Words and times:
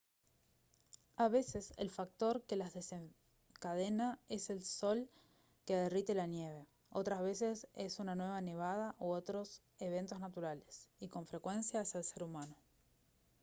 a 1.15 1.27
veces 1.29 1.75
el 1.77 1.91
factor 1.91 2.41
que 2.47 2.55
las 2.55 2.73
desencadena 2.73 4.19
es 4.29 4.49
el 4.49 4.63
sol 4.65 5.07
que 5.63 5.75
derrite 5.75 6.15
la 6.15 6.25
nieve 6.25 6.65
otras 6.89 7.21
veces 7.21 7.67
es 7.75 7.99
una 7.99 8.15
nueva 8.15 8.41
nevada 8.41 8.95
u 8.97 9.11
otros 9.11 9.61
eventos 9.77 10.19
naturales 10.19 10.89
y 10.99 11.07
con 11.09 11.27
frecuencia 11.27 11.81
es 11.81 11.93
el 11.93 12.03
ser 12.03 12.23
humano 12.23 12.55